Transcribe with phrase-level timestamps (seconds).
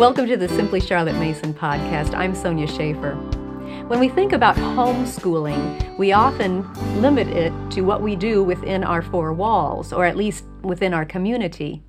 [0.00, 2.14] Welcome to the Simply Charlotte Mason podcast.
[2.14, 3.16] I'm Sonya Shafer.
[3.86, 6.66] When we think about homeschooling, we often
[7.02, 11.04] limit it to what we do within our four walls, or at least within our
[11.04, 11.82] community.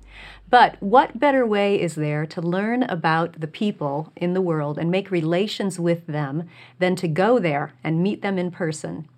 [0.50, 4.90] But what better way is there to learn about the people in the world and
[4.90, 6.50] make relations with them
[6.80, 9.08] than to go there and meet them in person?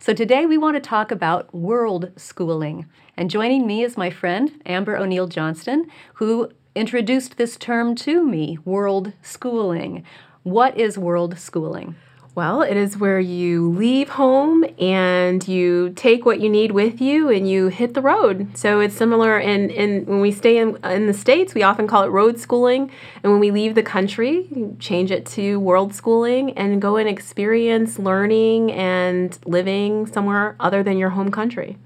[0.00, 2.86] So today we want to talk about world schooling.
[3.16, 8.58] And joining me is my friend Amber O'Neal Johnston, who introduced this term to me
[8.64, 10.04] world schooling.
[10.42, 11.96] What is world schooling?
[12.34, 17.28] Well, it is where you leave home and you take what you need with you
[17.28, 18.56] and you hit the road.
[18.56, 22.04] So it's similar in, in when we stay in, in the States, we often call
[22.04, 22.90] it road schooling.
[23.22, 27.98] And when we leave the country, change it to world schooling and go and experience
[27.98, 31.76] learning and living somewhere other than your home country.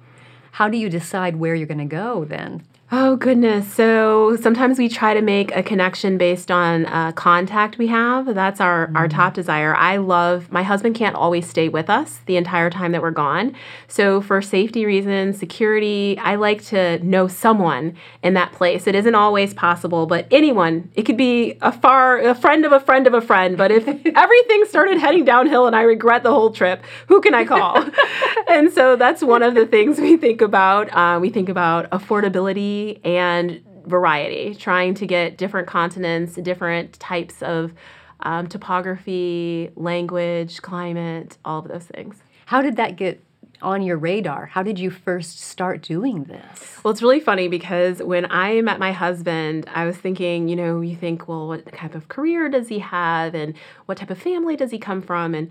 [0.52, 2.62] How do you decide where you're going to go then?
[2.92, 3.72] Oh, goodness.
[3.74, 8.32] So sometimes we try to make a connection based on uh, contact we have.
[8.32, 8.96] That's our, mm-hmm.
[8.96, 9.74] our top desire.
[9.74, 13.56] I love, my husband can't always stay with us the entire time that we're gone.
[13.88, 18.86] So, for safety reasons, security, I like to know someone in that place.
[18.86, 22.78] It isn't always possible, but anyone, it could be a far, a friend of a
[22.78, 23.58] friend of a friend.
[23.58, 27.46] But if everything started heading downhill and I regret the whole trip, who can I
[27.46, 27.84] call?
[28.48, 30.88] and so that's one of the things we think about.
[30.94, 37.72] Uh, we think about affordability and variety, trying to get different continents, different types of
[38.20, 42.16] um, topography, language, climate, all of those things.
[42.46, 43.22] How did that get
[43.62, 44.46] on your radar?
[44.46, 46.78] How did you first start doing this?
[46.82, 50.80] Well, it's really funny because when I met my husband, I was thinking, you know,
[50.80, 53.54] you think, well, what type of career does he have and
[53.86, 55.34] what type of family does he come from?
[55.34, 55.50] And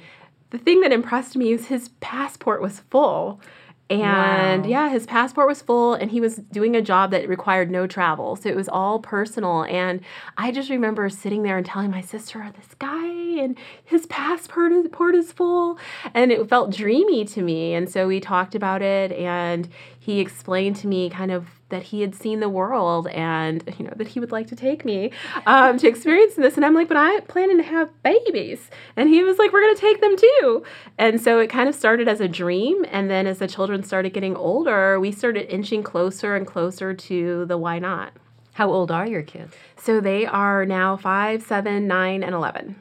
[0.52, 3.42] the thing that impressed me is his passport was full.
[3.88, 4.70] And wow.
[4.70, 8.36] yeah, his passport was full and he was doing a job that required no travel.
[8.36, 9.64] So it was all personal.
[9.66, 10.02] And
[10.38, 14.72] I just remember sitting there and telling my sister, oh, this guy and his passport
[14.72, 15.78] is full.
[16.16, 17.76] And it felt dreamy to me.
[17.76, 19.70] And so we talked about it and
[20.06, 23.94] he explained to me kind of that he had seen the world and you know
[23.96, 25.10] that he would like to take me
[25.48, 26.58] um, to experience this.
[26.58, 28.70] And i'm like but i'm planning to have babies.
[28.96, 30.64] And he was like we're going to take them too.
[31.00, 32.86] And so it kind of started as a dream.
[32.92, 37.46] And then as the children started getting older we started inching closer and closer to
[37.46, 38.14] the why not.
[38.54, 39.56] How old are your kids?
[39.76, 42.76] So they are now five seven nine and 11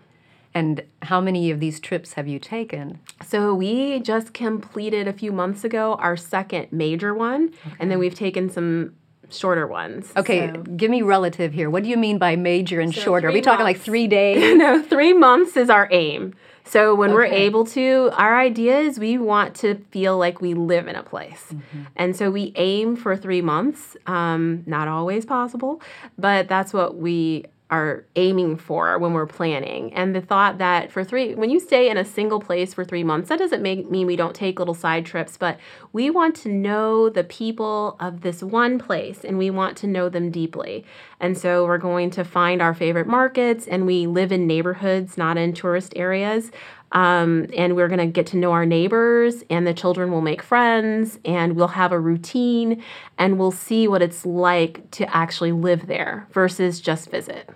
[0.54, 3.00] and how many of these trips have you taken?
[3.26, 7.76] So we just completed a few months ago our second major one, okay.
[7.80, 8.94] and then we've taken some
[9.30, 10.12] shorter ones.
[10.16, 10.62] Okay, so.
[10.62, 11.68] give me relative here.
[11.68, 13.28] What do you mean by major and so shorter?
[13.28, 13.78] Are we talking months.
[13.78, 14.56] like three days?
[14.56, 16.34] no, three months is our aim.
[16.66, 17.14] So when okay.
[17.14, 21.02] we're able to, our idea is we want to feel like we live in a
[21.02, 21.44] place.
[21.52, 21.82] Mm-hmm.
[21.96, 23.96] And so we aim for three months.
[24.06, 25.82] Um, not always possible,
[26.16, 29.92] but that's what we are aiming for when we're planning.
[29.94, 33.02] And the thought that for three, when you stay in a single place for three
[33.02, 35.58] months, that doesn't make, mean we don't take little side trips, but
[35.92, 40.10] we want to know the people of this one place and we want to know
[40.10, 40.84] them deeply.
[41.20, 45.38] And so we're going to find our favorite markets and we live in neighborhoods, not
[45.38, 46.50] in tourist areas.
[46.94, 50.42] Um, and we're going to get to know our neighbors, and the children will make
[50.42, 52.82] friends, and we'll have a routine,
[53.18, 57.50] and we'll see what it's like to actually live there versus just visit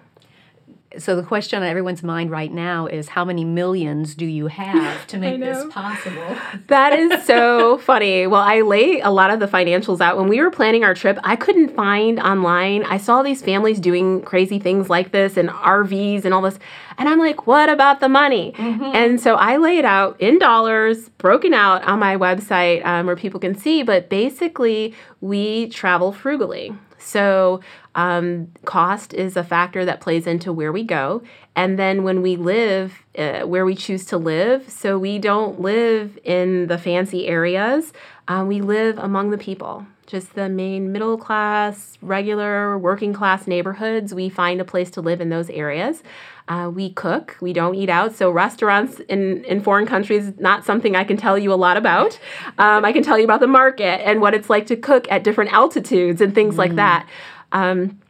[0.99, 5.07] so the question on everyone's mind right now is how many millions do you have
[5.07, 6.37] to make this possible?
[6.67, 8.27] that is so funny.
[8.27, 10.17] Well, I lay a lot of the financials out.
[10.17, 12.85] When we were planning our trip, I couldn't find online.
[12.85, 16.59] I saw these families doing crazy things like this and RVs and all this.
[16.99, 18.53] And I'm like, what about the money?
[18.57, 18.83] Mm-hmm.
[18.83, 23.17] And so I lay it out in dollars, broken out on my website um, where
[23.17, 23.83] people can see.
[23.83, 26.75] But basically, we travel frugally.
[26.99, 27.61] So,
[27.99, 31.21] um, cost is a factor that plays into where we go.
[31.57, 36.17] And then when we live, uh, where we choose to live, so we don't live
[36.23, 37.93] in the fancy areas,
[38.29, 39.85] uh, we live among the people.
[40.07, 45.21] Just the main middle class, regular working class neighborhoods, we find a place to live
[45.21, 46.05] in those areas.
[46.47, 48.15] Uh, we cook, we don't eat out.
[48.15, 52.19] So, restaurants in, in foreign countries, not something I can tell you a lot about.
[52.59, 55.25] Um, I can tell you about the market and what it's like to cook at
[55.25, 56.59] different altitudes and things mm.
[56.59, 57.07] like that.
[57.53, 58.01] Um,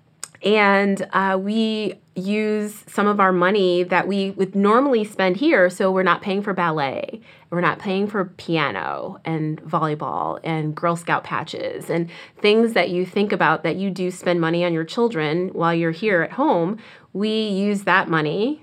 [0.44, 5.90] and uh, we use some of our money that we would normally spend here so
[5.90, 7.20] we're not paying for ballet
[7.50, 13.06] we're not paying for piano and volleyball and girl scout patches and things that you
[13.06, 16.76] think about that you do spend money on your children while you're here at home
[17.12, 18.60] we use that money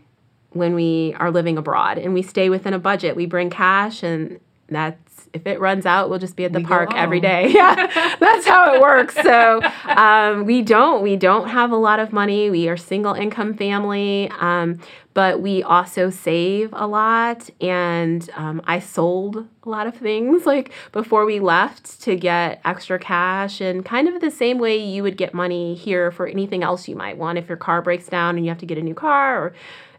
[0.56, 3.16] when we are living abroad and we stay within a budget.
[3.16, 4.40] We bring cash and
[4.70, 5.05] that's
[5.36, 7.36] if it runs out, we'll just be at the We park every day.
[7.56, 9.16] Yeah, that's how it works.
[9.16, 12.50] So um, we don't we don't have a lot of money.
[12.50, 14.80] We are single income family, um,
[15.14, 17.50] but we also save a lot.
[17.62, 22.98] And um, I sold a lot of things like before we left to get extra
[22.98, 26.88] cash, and kind of the same way you would get money here for anything else
[26.88, 28.96] you might want if your car breaks down and you have to get a new
[28.96, 29.54] car or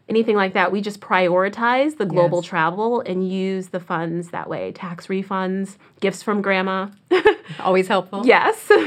[0.08, 0.70] anything like that.
[0.70, 2.46] We just prioritize the global Yes.
[2.48, 4.72] travel and use the funds that way.
[4.72, 6.88] Tax refunds, gifts from grandma.
[7.60, 8.22] Always helpful.
[8.26, 8.70] yes.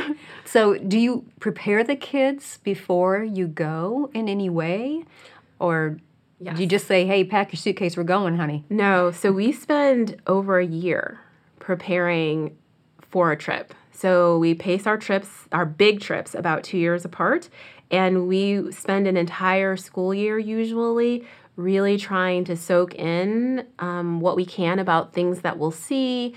[0.45, 5.03] So, do you prepare the kids before you go in any way?
[5.59, 5.97] Or
[6.39, 6.55] Yes.
[6.55, 8.63] do you just say, hey, pack your suitcase, we're going, honey?
[8.69, 11.19] No, so we spend over a year
[11.59, 12.57] preparing
[13.01, 13.73] for a trip.
[13.91, 17.49] So we pace our trips, our big trips, about two years apart,
[17.91, 21.25] and we spend an entire school year usually
[21.55, 26.33] really trying to soak in um, what we can about things that we'll see,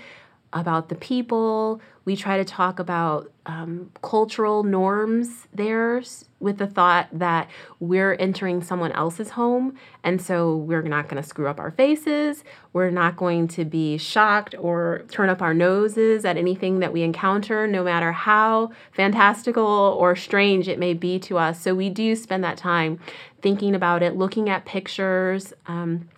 [0.53, 1.81] about the people.
[2.05, 6.01] We try to talk about um, cultural norms there
[6.39, 9.77] with the thought that we're entering someone else's home.
[10.03, 12.43] And so we're not going to screw up our faces.
[12.71, 17.01] We're not going to be shocked or turn up our noses at anything that we
[17.01, 21.61] encounter, no matter how fantastical or strange it may be to us.
[21.61, 22.99] So we do spend that time
[23.41, 25.53] thinking about it, looking at pictures.
[25.67, 26.09] Um,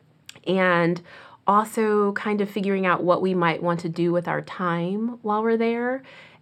[0.48, 1.02] and
[1.48, 5.44] also kind of figuring out what we might want to do with our time while
[5.44, 6.02] we're there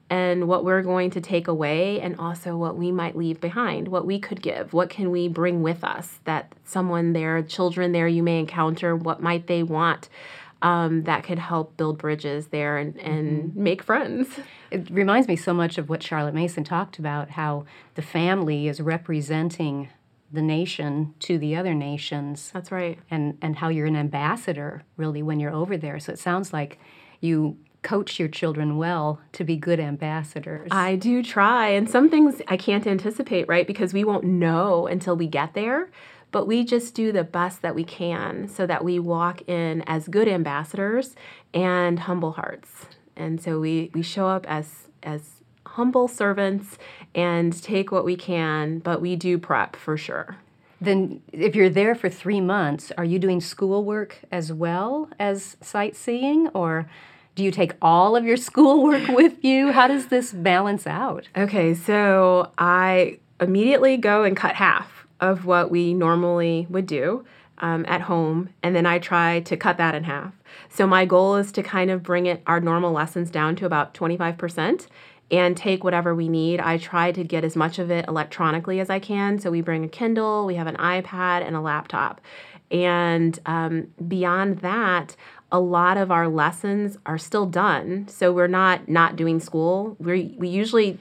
[0.10, 4.06] and what we're going to take away and also what we might leave behind what
[4.06, 8.22] we could give what can we bring with us that someone there children there you
[8.22, 10.10] may encounter what might they want
[10.64, 14.40] um, that could help build bridges there and, and make friends.
[14.72, 17.66] It reminds me so much of what Charlotte Mason talked about how
[17.96, 19.90] the family is representing
[20.34, 22.52] the nation to the other nations.
[22.54, 26.00] that's right and and how you're an ambassador really when you're over there.
[26.00, 26.80] So it sounds like
[27.22, 30.70] you coach your children well to be good ambassadors.
[30.72, 33.68] I do try, and some things I can't anticipate, right?
[33.68, 35.90] Because we won't know until we get there.
[36.32, 40.08] But we just do the best that we can so that we walk in as
[40.08, 41.16] good ambassadors
[41.54, 42.88] and humble hearts.
[43.16, 45.43] And so we, we show up as as
[45.74, 46.78] humble servants
[47.16, 50.38] and take what we can, but we do prep for sure.
[50.82, 56.50] then if you're there for 3 months, are you doing schoolwork as well as sightseeing
[56.50, 56.88] or
[57.36, 59.72] do you take all of your schoolwork with you?
[59.72, 61.28] How does this balance out?
[61.36, 67.26] Okay, so I immediately go and cut half of what we normally would do
[67.60, 70.34] um, at home, and then I try to cut that in half.
[70.70, 73.94] So my goal is to kind of bring it our normal lessons down to about
[73.94, 74.88] 25%
[75.34, 76.60] and take whatever we need.
[76.60, 79.40] I try to get as much of it electronically as I can.
[79.40, 82.22] So we bring a Kindle, we have an iPad, and a laptop.
[82.70, 85.16] And um, beyond that,
[85.52, 88.08] a lot of our lessons are still done.
[88.08, 89.98] So we're not not doing school.
[90.00, 91.00] We we usually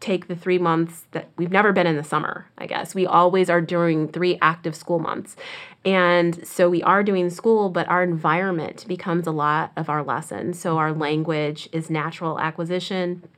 [0.00, 2.94] take the three months that we've never been in the summer, I guess.
[2.94, 5.36] We always are during three active school months.
[5.84, 10.58] And so we are doing school, but our environment becomes a lot of our lessons.
[10.58, 13.28] So our language is natural acquisition.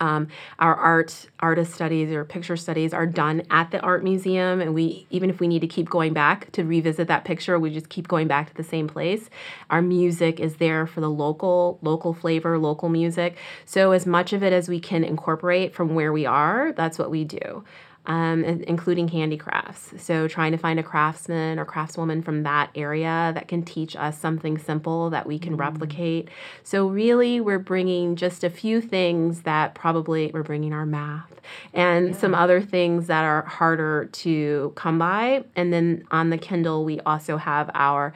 [0.00, 4.74] Um, our art artist studies or picture studies are done at the art museum and
[4.74, 7.88] we even if we need to keep going back to revisit that picture we just
[7.88, 9.30] keep going back to the same place.
[9.70, 13.36] Our music is there for the local local flavor local music.
[13.64, 17.10] So as much of it as we can incorporate from where we are that's what
[17.10, 17.64] we do
[18.06, 20.02] um, including handicrafts.
[20.02, 24.18] So, trying to find a craftsman or craftswoman from that area that can teach us
[24.18, 26.28] something simple that we can replicate.
[26.62, 31.40] So, really, we're bringing just a few things that probably we're bringing our math
[31.72, 35.44] and some other things that are harder to come by.
[35.56, 38.14] And then on the Kindle, we also have our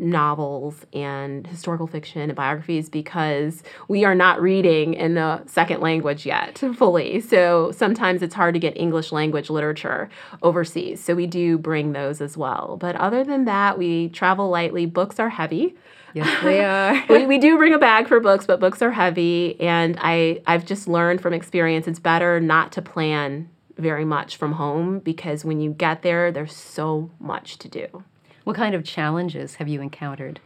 [0.00, 6.26] novels and historical fiction and biographies because we are not reading in the second language
[6.26, 7.20] yet fully.
[7.20, 10.08] So sometimes it's hard to get English language literature
[10.42, 11.02] overseas.
[11.02, 12.76] So we do bring those as well.
[12.80, 14.86] But other than that, we travel lightly.
[14.86, 15.76] Books are heavy.
[16.14, 17.04] Yes, they are.
[17.08, 19.60] we, we do bring a bag for books, but books are heavy.
[19.60, 24.52] And I, I've just learned from experience it's better not to plan very much from
[24.52, 28.04] home because when you get there, there's so much to do.
[28.50, 30.40] What kind of challenges have you encountered?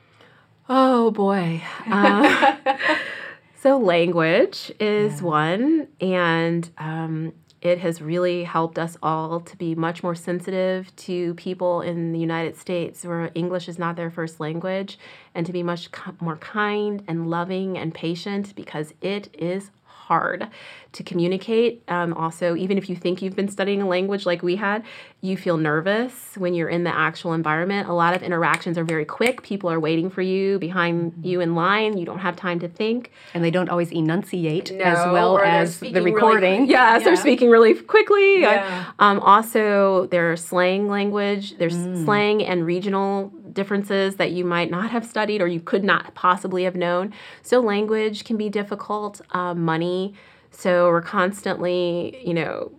[0.69, 1.63] Oh boy.
[1.87, 2.57] Uh,
[3.63, 7.33] so, language is one, and um,
[7.63, 12.19] it has really helped us all to be much more sensitive to people in the
[12.19, 14.99] United States where English is not their first language,
[15.35, 19.71] and to be much ki- more kind and loving and patient because it is
[20.07, 20.49] hard
[20.93, 21.83] to communicate.
[21.89, 24.85] Um, also, even if you think you've been studying a language like we had,
[25.21, 27.89] you feel nervous when you're in the actual environment.
[27.89, 29.43] A lot of interactions are very quick.
[29.43, 31.27] People are waiting for you behind mm-hmm.
[31.27, 31.97] you in line.
[31.97, 33.11] You don't have time to think.
[33.33, 36.63] And they don't always enunciate no, as well as the recording.
[36.63, 37.05] Really, yes, yeah.
[37.05, 38.43] they're speaking really quickly.
[38.43, 38.93] Yeah.
[38.99, 42.05] Um, also, there's slang language, there's mm.
[42.05, 46.65] slang and regional differences that you might not have studied or you could not possibly
[46.65, 47.13] have known.
[47.43, 50.15] So, language can be difficult, uh, money.
[50.51, 52.73] So, we're constantly, you know,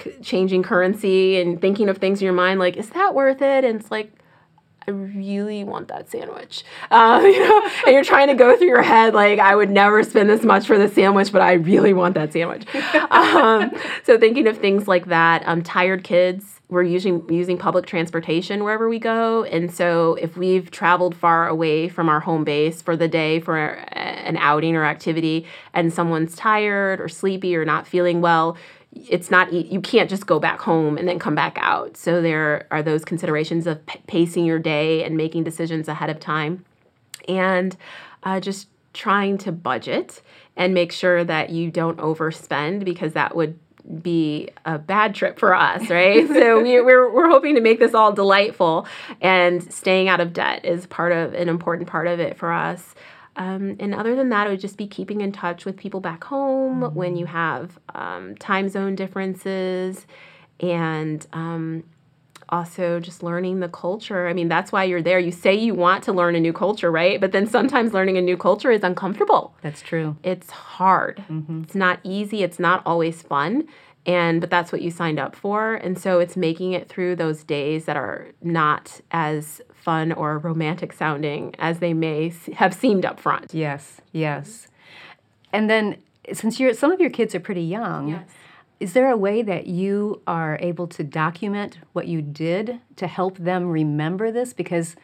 [0.00, 3.64] c- changing currency and thinking of things in your mind like, is that worth it?
[3.64, 4.12] And it's like,
[4.86, 6.64] I really want that sandwich.
[6.90, 10.02] Uh, you know, and you're trying to go through your head like, I would never
[10.02, 12.64] spend this much for the sandwich, but I really want that sandwich.
[13.10, 13.70] um,
[14.04, 15.46] so thinking of things like that.
[15.46, 19.44] Um, tired kids we're using using public transportation wherever we go.
[19.44, 23.56] And so if we've traveled far away from our home base for the day for
[23.56, 28.56] an outing or activity and someone's tired or sleepy or not feeling well
[28.92, 31.96] it's not you can't just go back home and then come back out.
[31.96, 36.64] So there are those considerations of pacing your day and making decisions ahead of time
[37.28, 37.76] and
[38.22, 40.22] uh, just trying to budget
[40.56, 43.58] and make sure that you don't overspend because that would
[44.02, 46.26] be a bad trip for us, right?
[46.28, 48.86] so we, are we're, we're hoping to make this all delightful,
[49.20, 52.94] and staying out of debt is part of an important part of it for us.
[53.36, 56.24] Um, and other than that, it would just be keeping in touch with people back
[56.24, 56.94] home mm-hmm.
[56.94, 60.06] when you have um, time zone differences
[60.60, 61.84] and um,
[62.48, 64.28] also just learning the culture.
[64.28, 65.18] I mean, that's why you're there.
[65.18, 67.20] You say you want to learn a new culture, right?
[67.20, 69.54] But then sometimes learning a new culture is uncomfortable.
[69.62, 70.16] That's true.
[70.22, 71.22] It's hard.
[71.28, 71.62] Mm-hmm.
[71.64, 72.42] It's not easy.
[72.42, 73.68] It's not always fun.
[74.06, 75.74] And but that's what you signed up for.
[75.74, 80.92] And so it's making it through those days that are not as fun or romantic
[80.92, 83.52] sounding as they may have seemed up front.
[83.52, 84.00] Yes.
[84.12, 84.68] Yes.
[85.52, 85.98] And then
[86.32, 88.28] since you're some of your kids are pretty young, yes
[88.80, 93.38] is there a way that you are able to document what you did to help
[93.38, 94.52] them remember this?
[94.52, 94.94] Because,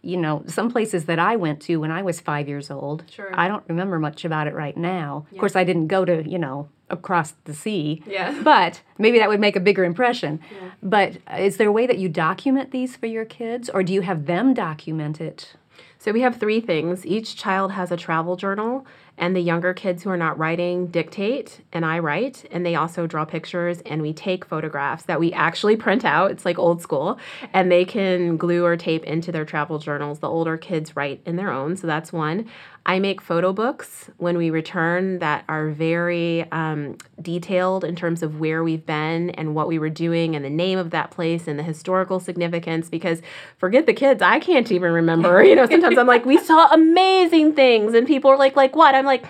[0.00, 3.30] you know, some places that I went to when I was five years old, sure.
[3.34, 5.26] I don't remember much about it right now.
[5.30, 5.36] Yeah.
[5.36, 8.02] Of course, I didn't go to, you know, across the sea.
[8.06, 8.38] Yeah.
[8.42, 10.40] But maybe that would make a bigger impression.
[10.50, 10.70] Yeah.
[10.82, 14.00] But is there a way that you document these for your kids, or do you
[14.02, 15.54] have them document it?
[15.98, 17.06] So we have three things.
[17.06, 18.86] Each child has a travel journal,
[19.16, 23.06] and the younger kids who are not writing dictate, and I write, and they also
[23.06, 26.30] draw pictures, and we take photographs that we actually print out.
[26.32, 27.18] It's like old school,
[27.52, 30.18] and they can glue or tape into their travel journals.
[30.18, 32.48] The older kids write in their own, so that's one.
[32.84, 38.40] I make photo books when we return that are very um, detailed in terms of
[38.40, 41.58] where we've been and what we were doing and the name of that place and
[41.58, 42.88] the historical significance.
[42.88, 43.22] Because
[43.58, 45.42] forget the kids, I can't even remember.
[45.44, 48.94] You know, sometimes I'm like, we saw amazing things, and people are like, like what?
[48.94, 49.24] I'm like,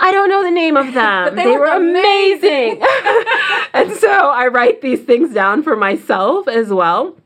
[0.00, 1.36] I don't know the name of them.
[1.36, 2.82] they, they, were, were amazing.
[2.82, 2.82] amazing.
[3.72, 7.16] and so I write these things down for myself as well.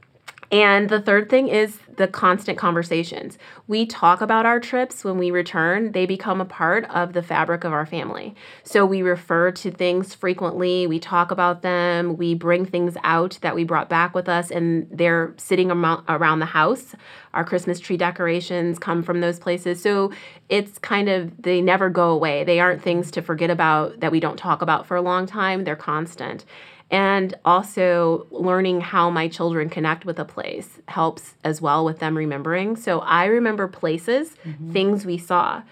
[0.53, 3.37] And the third thing is the constant conversations.
[3.67, 7.64] We talk about our trips when we return, they become a part of the fabric
[7.64, 8.35] of our family.
[8.62, 13.55] So we refer to things frequently, we talk about them, we bring things out that
[13.55, 16.95] we brought back with us, and they're sitting around the house.
[17.35, 19.83] Our Christmas tree decorations come from those places.
[19.83, 20.12] So
[20.49, 22.45] it's kind of, they never go away.
[22.45, 25.64] They aren't things to forget about that we don't talk about for a long time,
[25.64, 26.45] they're constant
[26.90, 32.16] and also learning how my children connect with a place helps as well with them
[32.16, 32.76] remembering.
[32.76, 34.73] So I remember places, mm-hmm.
[34.73, 35.62] things we saw.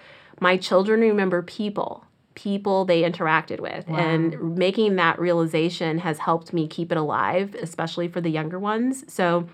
[0.41, 2.05] My children remember people,
[2.35, 3.89] people they interacted with.
[3.89, 3.97] Wow.
[3.97, 9.11] And making that realization has helped me keep it alive, especially for the younger ones.
[9.13, 9.49] So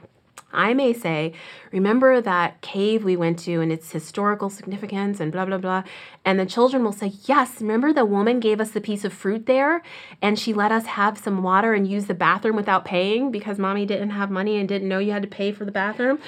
[0.53, 1.33] I may say,
[1.71, 5.85] remember that cave we went to and its historical significance and blah, blah, blah.
[6.25, 9.47] And the children will say, yes, remember the woman gave us the piece of fruit
[9.47, 9.83] there
[10.21, 13.87] and she let us have some water and use the bathroom without paying because mommy
[13.87, 16.19] didn't have money and didn't know you had to pay for the bathroom.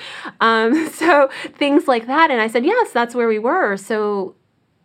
[0.40, 2.30] Um, so things like that.
[2.30, 3.76] And I said, yes, that's where we were.
[3.76, 4.36] So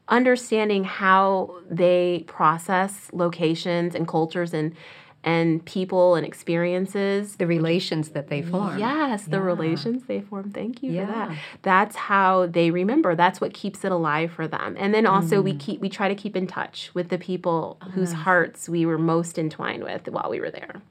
[0.10, 4.76] understanding how they process locations and cultures and
[5.24, 7.36] and people and experiences.
[7.36, 8.78] The relations that they form.
[8.78, 9.44] Yes, the yeah.
[9.44, 10.52] relations they form.
[10.52, 11.06] Thank you yeah.
[11.06, 11.38] for that.
[11.62, 13.16] That's how they remember.
[13.16, 14.76] That's what keeps it alive for them.
[14.80, 15.46] And then also mm.
[15.46, 17.92] we keep we try to keep in touch with the people uh-huh.
[17.92, 20.82] whose hearts we were most entwined with while we were there.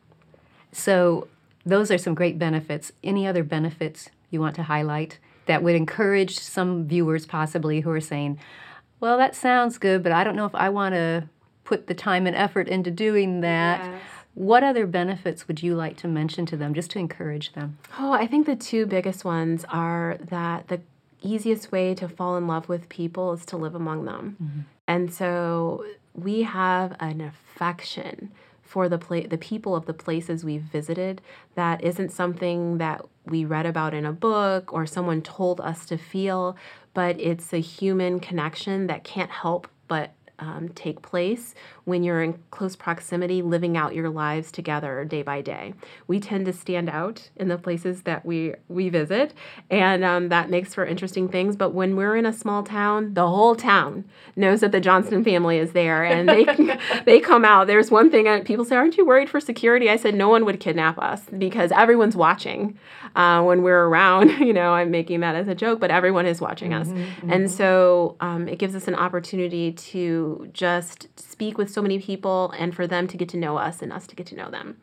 [0.73, 1.29] So
[1.65, 2.93] those are some great benefits.
[3.03, 8.01] Any other benefits you want to highlight that would encourage some viewers possibly who are
[8.01, 8.39] saying,
[9.01, 11.29] well, that sounds good, but I don't know if I want to
[11.65, 13.81] put the time and effort into doing that.
[13.81, 14.01] Yes.
[14.39, 17.77] What other benefits would you like to mention to them just to encourage them?
[17.99, 20.81] Oh, I think the two biggest ones are that the
[21.21, 24.37] easiest way to fall in love with people is to live among them.
[24.41, 24.61] Mm-hmm.
[24.87, 28.31] And so we have an affection
[28.63, 31.21] for the pla- the people of the places we've visited
[31.57, 35.99] that isn't something that we read about in a book or someone told us to
[35.99, 36.57] feel,
[36.95, 41.55] but it's a human connection that can't help but um, take place
[41.85, 45.75] when you're in close proximity, living out your lives together day by day.
[46.07, 49.35] We tend to stand out in the places that we we visit,
[49.71, 51.57] and um, that makes for interesting things.
[51.57, 54.05] But when we're in a small town, the whole town
[54.37, 56.45] knows that the Johnston family is there, and they
[57.05, 57.67] they come out.
[57.67, 60.45] There's one thing that people say, "Aren't you worried for security?" I said, "No one
[60.45, 62.79] would kidnap us because everyone's watching
[63.17, 66.41] uh, when we're around." you know, I'm making that as a joke, but everyone is
[66.41, 67.33] watching us, mm-hmm, mm-hmm.
[67.33, 72.53] and so um, it gives us an opportunity to just speak with so many people
[72.59, 74.77] and for them to get to know us and us to get to know them.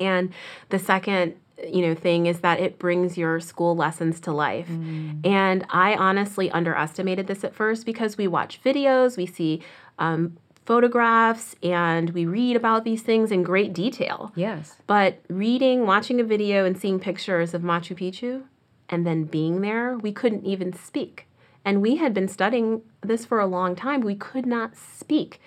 [0.00, 0.32] And
[0.68, 1.34] the second
[1.66, 4.68] you know thing is that it brings your school lessons to life.
[4.68, 5.26] Mm.
[5.26, 9.62] And I honestly underestimated this at first because we watch videos, we see
[9.98, 14.32] um, photographs and we read about these things in great detail.
[14.34, 14.76] Yes.
[14.86, 18.44] But reading, watching a video, and seeing pictures of Machu Picchu
[18.90, 21.27] and then being there, we couldn't even speak.
[21.68, 24.00] And we had been studying this for a long time.
[24.00, 25.38] We could not speak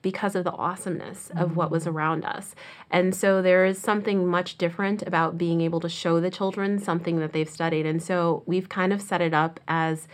[0.00, 2.54] because of the awesomeness of what was around us.
[2.88, 7.18] And so there is something much different about being able to show the children something
[7.18, 7.84] that they've studied.
[7.84, 10.06] And so we've kind of set it up as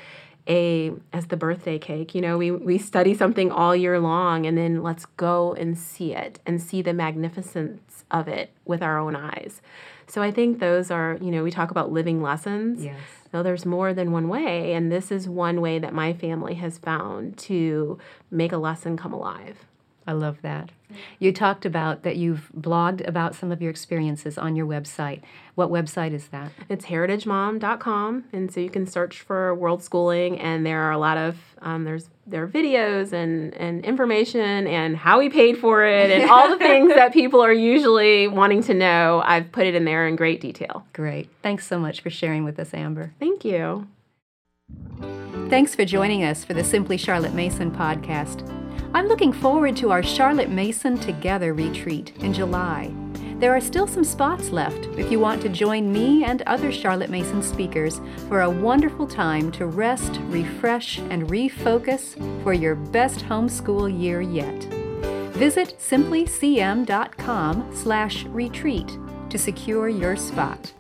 [0.49, 2.14] a as the birthday cake.
[2.14, 6.14] You know, we we study something all year long and then let's go and see
[6.14, 9.61] it and see the magnificence of it with our own eyes.
[10.06, 12.82] So I think those are, you know, we talk about living lessons.
[12.82, 13.22] Yes.
[13.33, 16.77] Now, there's more than one way, and this is one way that my family has
[16.79, 17.99] found to
[18.31, 19.67] make a lesson come alive.
[20.06, 20.71] I love that.
[21.18, 25.21] You talked about that you've blogged about some of your experiences on your website.
[25.54, 26.52] What website is that?
[26.68, 31.18] It's heritagemom.com, and so you can search for World Schooling, and there are a lot
[31.18, 36.11] of um, there's there are videos and and information and how we paid for it
[36.11, 39.23] and all the things that people are usually wanting to know.
[39.25, 40.87] I've put it in there in great detail.
[40.92, 41.28] Great.
[41.42, 43.12] Thanks so much for sharing with us, Amber.
[43.18, 43.87] Thank you.
[45.49, 48.62] Thanks for joining us for the Simply Charlotte Mason podcast.
[48.95, 52.93] I'm looking forward to our Charlotte Mason Together retreat in July.
[53.39, 57.09] There are still some spots left if you want to join me and other Charlotte
[57.09, 63.89] Mason speakers for a wonderful time to rest, refresh, and refocus for your best homeschool
[63.99, 64.63] year yet.
[65.33, 68.99] Visit simplycm.com slash retreat
[69.31, 70.75] to secure your spot.